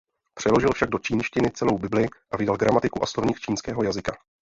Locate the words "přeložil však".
0.33-0.89